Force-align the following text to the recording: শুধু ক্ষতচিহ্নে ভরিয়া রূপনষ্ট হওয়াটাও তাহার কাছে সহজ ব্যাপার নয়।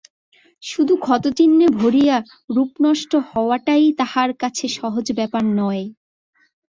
শুধু 0.63 0.93
ক্ষতচিহ্নে 0.97 1.67
ভরিয়া 1.77 2.17
রূপনষ্ট 2.49 3.11
হওয়াটাও 3.29 3.85
তাহার 3.99 4.29
কাছে 4.33 4.65
সহজ 4.77 5.05
ব্যাপার 5.11 5.43
নয়। 5.59 5.83